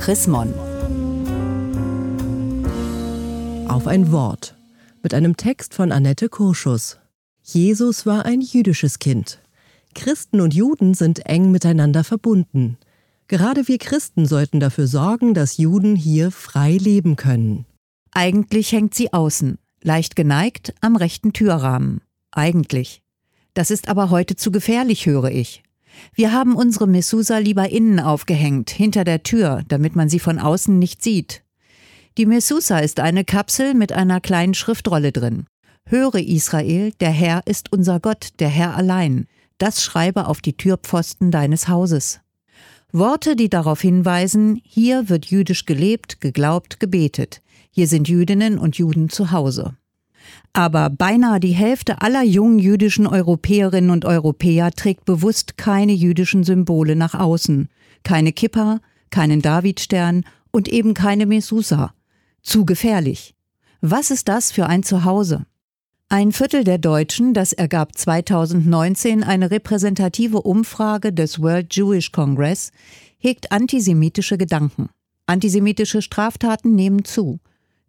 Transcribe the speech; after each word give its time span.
Chrismon. 0.00 0.54
Auf 3.68 3.86
ein 3.86 4.10
Wort. 4.10 4.56
Mit 5.02 5.12
einem 5.12 5.36
Text 5.36 5.74
von 5.74 5.92
Annette 5.92 6.30
Kurschus. 6.30 6.98
Jesus 7.42 8.06
war 8.06 8.24
ein 8.24 8.40
jüdisches 8.40 8.98
Kind. 8.98 9.40
Christen 9.94 10.40
und 10.40 10.54
Juden 10.54 10.94
sind 10.94 11.26
eng 11.26 11.50
miteinander 11.50 12.02
verbunden. 12.02 12.78
Gerade 13.28 13.68
wir 13.68 13.76
Christen 13.76 14.24
sollten 14.24 14.58
dafür 14.58 14.86
sorgen, 14.86 15.34
dass 15.34 15.58
Juden 15.58 15.96
hier 15.96 16.30
frei 16.30 16.78
leben 16.78 17.16
können. 17.16 17.66
Eigentlich 18.10 18.72
hängt 18.72 18.94
sie 18.94 19.12
außen, 19.12 19.58
leicht 19.82 20.16
geneigt 20.16 20.72
am 20.80 20.96
rechten 20.96 21.34
Türrahmen. 21.34 22.00
Eigentlich. 22.32 23.02
Das 23.52 23.70
ist 23.70 23.88
aber 23.88 24.08
heute 24.08 24.34
zu 24.34 24.50
gefährlich, 24.50 25.04
höre 25.04 25.30
ich. 25.30 25.62
Wir 26.14 26.32
haben 26.32 26.56
unsere 26.56 26.86
Messusa 26.86 27.38
lieber 27.38 27.70
innen 27.70 28.00
aufgehängt, 28.00 28.70
hinter 28.70 29.04
der 29.04 29.22
Tür, 29.22 29.62
damit 29.68 29.96
man 29.96 30.08
sie 30.08 30.18
von 30.18 30.38
außen 30.38 30.78
nicht 30.78 31.02
sieht. 31.02 31.42
Die 32.18 32.26
Messusa 32.26 32.78
ist 32.80 33.00
eine 33.00 33.24
Kapsel 33.24 33.74
mit 33.74 33.92
einer 33.92 34.20
kleinen 34.20 34.54
Schriftrolle 34.54 35.12
drin. 35.12 35.46
Höre 35.86 36.16
Israel, 36.16 36.92
der 37.00 37.10
Herr 37.10 37.42
ist 37.46 37.72
unser 37.72 38.00
Gott, 38.00 38.28
der 38.38 38.48
Herr 38.48 38.76
allein. 38.76 39.26
Das 39.58 39.82
schreibe 39.82 40.26
auf 40.26 40.40
die 40.40 40.56
Türpfosten 40.56 41.30
deines 41.30 41.68
Hauses. 41.68 42.20
Worte, 42.92 43.36
die 43.36 43.48
darauf 43.48 43.80
hinweisen, 43.80 44.60
hier 44.64 45.08
wird 45.08 45.26
jüdisch 45.26 45.66
gelebt, 45.66 46.20
geglaubt, 46.20 46.80
gebetet. 46.80 47.40
Hier 47.70 47.86
sind 47.86 48.08
Jüdinnen 48.08 48.58
und 48.58 48.78
Juden 48.78 49.08
zu 49.08 49.30
Hause. 49.30 49.76
Aber 50.52 50.90
beinahe 50.90 51.40
die 51.40 51.52
Hälfte 51.52 52.02
aller 52.02 52.22
jungen 52.22 52.58
jüdischen 52.58 53.06
Europäerinnen 53.06 53.90
und 53.90 54.04
Europäer 54.04 54.70
trägt 54.72 55.04
bewusst 55.04 55.56
keine 55.56 55.92
jüdischen 55.92 56.44
Symbole 56.44 56.96
nach 56.96 57.14
außen. 57.14 57.68
Keine 58.02 58.32
Kippa, 58.32 58.80
keinen 59.10 59.42
Davidstern 59.42 60.24
und 60.50 60.68
eben 60.68 60.94
keine 60.94 61.26
Mesusa. 61.26 61.92
Zu 62.42 62.64
gefährlich. 62.64 63.34
Was 63.80 64.10
ist 64.10 64.28
das 64.28 64.52
für 64.52 64.66
ein 64.66 64.82
Zuhause? 64.82 65.46
Ein 66.08 66.32
Viertel 66.32 66.64
der 66.64 66.78
Deutschen, 66.78 67.34
das 67.34 67.52
ergab 67.52 67.96
2019 67.96 69.22
eine 69.22 69.52
repräsentative 69.52 70.42
Umfrage 70.42 71.12
des 71.12 71.40
World 71.40 71.74
Jewish 71.74 72.10
Congress, 72.10 72.72
hegt 73.18 73.52
antisemitische 73.52 74.36
Gedanken. 74.36 74.88
Antisemitische 75.26 76.02
Straftaten 76.02 76.74
nehmen 76.74 77.04
zu. 77.04 77.38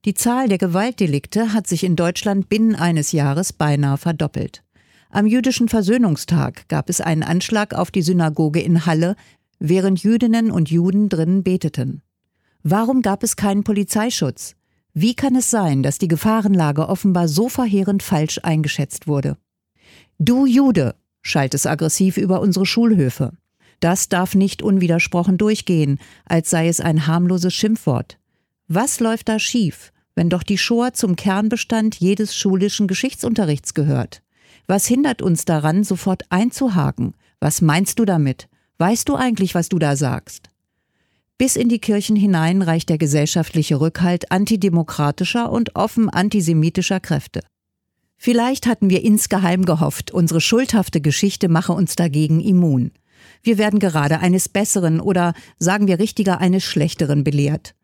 Die 0.04 0.16
Zahl 0.16 0.48
der 0.48 0.58
Gewaltdelikte 0.58 1.54
hat 1.54 1.68
sich 1.68 1.84
in 1.84 1.96
Deutschland 1.96 2.50
binnen 2.50 2.74
eines 2.76 3.12
Jahres 3.12 3.54
beinahe 3.54 3.98
verdoppelt. 3.98 4.64
Am 5.12 5.28
jüdischen 5.28 5.70
Versöhnungstag 5.70 6.68
gab 6.70 6.90
es 6.90 7.02
einen 7.02 7.22
Anschlag 7.22 7.76
auf 7.76 7.92
die 7.92 8.02
Synagoge 8.02 8.62
in 8.62 8.88
Halle, 8.88 9.16
während 9.60 10.02
Jüdinnen 10.02 10.50
und 10.50 10.72
Juden 10.72 11.08
drinnen 11.08 11.44
beteten. 11.44 12.02
Warum 12.64 13.04
gab 13.04 13.22
es 13.22 13.36
keinen 13.36 13.64
Polizeischutz? 13.64 14.56
Wie 14.94 15.14
kann 15.14 15.36
es 15.36 15.52
sein, 15.52 15.84
dass 15.84 16.00
die 16.00 16.08
Gefahrenlage 16.08 16.90
offenbar 16.90 17.28
so 17.28 17.48
verheerend 17.48 18.02
falsch 18.02 18.40
eingeschätzt 18.42 19.08
wurde? 19.08 19.38
Du 20.18 20.48
Jude, 20.48 20.96
schallt 21.22 21.54
es 21.54 21.68
aggressiv 21.68 22.18
über 22.18 22.42
unsere 22.42 22.66
Schulhöfe. 22.66 23.34
Das 23.80 24.10
darf 24.10 24.34
nicht 24.34 24.64
unwidersprochen 24.64 25.38
durchgehen, 25.38 26.00
als 26.26 26.50
sei 26.50 26.68
es 26.68 26.80
ein 26.80 27.06
harmloses 27.06 27.54
Schimpfwort. 27.54 28.18
Was 28.73 29.02
läuft 29.02 29.27
da 29.27 29.38
schief, 29.38 29.91
wenn 30.16 30.30
doch 30.30 30.44
die 30.44 30.58
Shoah 30.58 30.94
zum 30.94 31.17
Kernbestand 31.17 31.95
jedes 32.00 32.33
schulischen 32.33 32.88
Geschichtsunterrichts 32.88 33.73
gehört? 33.73 34.22
Was 34.66 34.86
hindert 34.86 35.22
uns 35.22 35.44
daran, 35.44 35.83
sofort 35.83 36.23
einzuhaken? 36.30 37.14
Was 37.42 37.59
meinst 37.59 37.99
du 37.99 38.05
damit? 38.05 38.47
Weißt 38.77 39.09
du 39.09 39.16
eigentlich, 39.16 39.55
was 39.55 39.67
du 39.67 39.77
da 39.77 39.97
sagst? 39.97 40.47
Bis 41.38 41.58
in 41.58 41.67
die 41.67 41.80
Kirchen 41.80 42.16
hinein 42.16 42.61
reicht 42.61 42.88
der 42.88 42.97
gesellschaftliche 42.97 43.81
Rückhalt 43.81 44.31
antidemokratischer 44.31 45.52
und 45.52 45.75
offen 45.75 46.08
antisemitischer 46.08 47.02
Kräfte. 47.02 47.42
Vielleicht 48.15 48.67
hatten 48.67 48.89
wir 48.89 49.04
insgeheim 49.04 49.65
gehofft, 49.65 50.11
unsere 50.11 50.39
schuldhafte 50.39 51.02
Geschichte 51.02 51.49
mache 51.49 51.73
uns 51.73 51.98
dagegen 51.98 52.39
immun. 52.39 52.92
Wir 53.43 53.58
werden 53.58 53.80
gerade 53.80 54.21
eines 54.21 54.48
Besseren 54.48 55.02
oder 55.02 55.33
sagen 55.60 55.87
wir 55.87 55.99
richtiger 55.99 56.39
eines 56.39 56.64
Schlechteren 56.64 57.26
belehrt. 57.26 57.76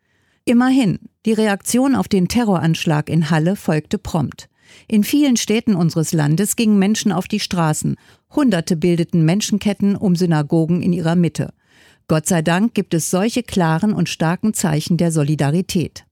Immerhin, 0.47 0.99
die 1.25 1.33
Reaktion 1.33 1.93
auf 1.93 2.07
den 2.07 2.29
Terroranschlag 2.29 3.09
in 3.09 3.29
Halle 3.29 3.57
folgte 3.57 3.97
prompt. 3.97 4.47
In 4.87 5.03
vielen 5.03 5.35
Städten 5.35 5.75
unseres 5.75 6.13
Landes 6.13 6.55
gingen 6.55 6.79
Menschen 6.79 7.11
auf 7.11 7.27
die 7.27 7.41
Straßen. 7.41 7.97
Hunderte 8.33 8.77
bildeten 8.77 9.25
Menschenketten 9.25 9.97
um 9.97 10.15
Synagogen 10.15 10.81
in 10.81 10.93
ihrer 10.93 11.17
Mitte. 11.17 11.53
Gott 12.07 12.27
sei 12.27 12.41
Dank 12.41 12.73
gibt 12.73 12.93
es 12.93 13.09
solche 13.09 13.43
klaren 13.43 13.91
und 13.91 14.07
starken 14.07 14.53
Zeichen 14.53 14.95
der 14.95 15.11
Solidarität. 15.11 16.05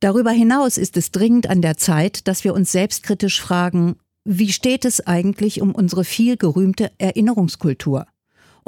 Darüber 0.00 0.30
hinaus 0.30 0.78
ist 0.78 0.96
es 0.96 1.10
dringend 1.10 1.50
an 1.50 1.60
der 1.60 1.76
Zeit, 1.76 2.26
dass 2.26 2.44
wir 2.44 2.54
uns 2.54 2.72
selbstkritisch 2.72 3.38
fragen, 3.38 3.96
wie 4.24 4.50
steht 4.50 4.86
es 4.86 5.06
eigentlich 5.06 5.60
um 5.60 5.74
unsere 5.74 6.04
viel 6.04 6.38
gerühmte 6.38 6.90
Erinnerungskultur? 6.96 8.06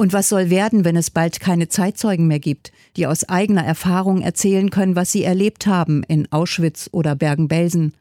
Und 0.01 0.15
was 0.15 0.31
soll 0.31 0.49
werden, 0.49 0.87
wenn 0.87 0.97
es 0.97 1.11
bald 1.11 1.41
keine 1.41 1.69
Zeitzeugen 1.69 2.27
mehr 2.27 2.39
gibt, 2.39 2.73
die 2.97 3.07
aus 3.07 3.29
eigener 3.29 3.63
Erfahrung 3.63 4.23
erzählen 4.23 4.71
können, 4.71 4.97
was 4.97 5.13
sie 5.13 5.25
erlebt 5.25 5.67
haben 5.67 6.05
in 6.05 6.27
Auschwitz 6.33 6.89
oder 6.91 7.15
Bergen-Belsen, 7.15 7.93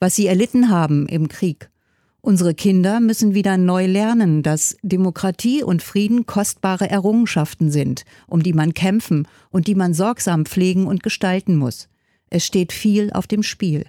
was 0.00 0.16
sie 0.16 0.26
erlitten 0.26 0.68
haben 0.68 1.06
im 1.06 1.28
Krieg? 1.28 1.70
Unsere 2.20 2.54
Kinder 2.54 2.98
müssen 2.98 3.34
wieder 3.34 3.56
neu 3.56 3.86
lernen, 3.86 4.42
dass 4.42 4.76
Demokratie 4.82 5.62
und 5.62 5.80
Frieden 5.80 6.26
kostbare 6.26 6.90
Errungenschaften 6.90 7.70
sind, 7.70 8.04
um 8.26 8.42
die 8.42 8.52
man 8.52 8.74
kämpfen 8.74 9.28
und 9.50 9.68
die 9.68 9.76
man 9.76 9.94
sorgsam 9.94 10.46
pflegen 10.46 10.88
und 10.88 11.04
gestalten 11.04 11.54
muss. 11.54 11.88
Es 12.30 12.44
steht 12.44 12.72
viel 12.72 13.12
auf 13.12 13.28
dem 13.28 13.44
Spiel. 13.44 13.86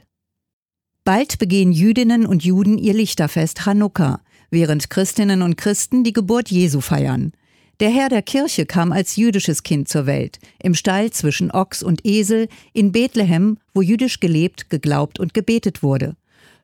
Bald 1.04 1.40
begehen 1.40 1.72
Jüdinnen 1.72 2.28
und 2.28 2.46
Juden 2.46 2.78
ihr 2.78 2.94
Lichterfest 2.94 3.66
Hanukkah, 3.66 4.22
während 4.52 4.92
Christinnen 4.92 5.42
und 5.42 5.58
Christen 5.58 6.04
die 6.04 6.14
Geburt 6.14 6.52
Jesu 6.52 6.80
feiern. 6.80 7.32
Der 7.82 7.90
Herr 7.90 8.08
der 8.08 8.22
Kirche 8.22 8.66
kam 8.66 8.94
als 8.94 9.18
jüdisches 9.18 9.64
Kind 9.64 9.90
zur 9.90 10.06
Welt, 10.06 10.40
im 10.64 10.76
Stall 10.76 11.12
zwischen 11.12 11.52
Ochs 11.52 11.84
und 11.84 12.06
Esel, 12.06 12.48
in 12.72 12.94
Bethlehem, 12.94 13.58
wo 13.74 13.82
jüdisch 13.82 14.22
gelebt, 14.22 14.70
geglaubt 14.70 15.20
und 15.20 15.34
gebetet 15.34 15.84
wurde. 15.84 16.16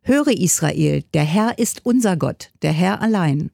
Höre 0.04 0.30
Israel, 0.30 1.04
der 1.14 1.24
Herr 1.24 1.60
ist 1.60 1.86
unser 1.86 2.16
Gott, 2.16 2.52
der 2.62 2.72
Herr 2.72 3.02
allein. 3.02 3.52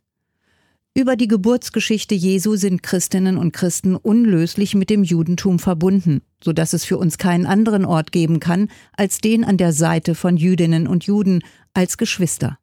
Über 0.94 1.16
die 1.16 1.28
Geburtsgeschichte 1.28 2.16
Jesu 2.16 2.56
sind 2.56 2.84
Christinnen 2.84 3.38
und 3.38 3.54
Christen 3.54 3.96
unlöslich 3.96 4.76
mit 4.76 4.90
dem 4.90 5.04
Judentum 5.04 5.60
verbunden, 5.60 6.22
so 6.44 6.54
dass 6.54 6.74
es 6.74 6.86
für 6.86 6.98
uns 6.98 7.18
keinen 7.18 7.46
anderen 7.46 7.86
Ort 7.86 8.12
geben 8.12 8.40
kann 8.40 8.70
als 8.94 9.18
den 9.18 9.44
an 9.44 9.58
der 9.58 9.74
Seite 9.74 10.16
von 10.16 10.38
Jüdinnen 10.38 10.88
und 10.88 11.06
Juden 11.06 11.44
als 11.74 11.98
Geschwister. 11.98 12.58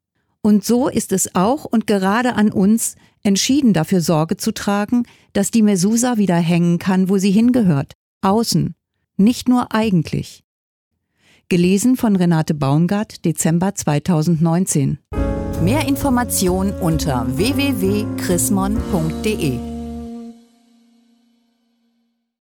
Und 0.45 0.63
so 0.63 0.89
ist 0.89 1.11
es 1.13 1.35
auch 1.35 1.65
und 1.65 1.87
gerade 1.87 2.35
an 2.35 2.53
uns, 2.53 2.97
entschieden 3.23 3.73
dafür 3.73 4.03
Sorge 4.03 4.37
zu 4.37 4.53
tragen, 4.53 5.05
dass 5.33 5.51
die 5.51 5.63
Mesusa 5.63 6.19
wieder 6.19 6.37
hängen 6.37 6.79
kann, 6.79 7.09
wo 7.09 7.17
sie 7.17 7.31
hingehört, 7.31 7.95
außen, 8.21 8.75
nicht 9.17 9.49
nur 9.49 9.73
eigentlich. 9.73 10.45
Gelesen 11.49 11.97
von 11.97 12.17
Renate 12.17 12.53
Baumgart, 12.53 13.25
Dezember 13.25 13.75
2019. 13.75 14.99
Mehr 15.63 15.89
Informationen 15.89 16.79
unter 16.79 17.27
www.chrismon.de 17.39 19.74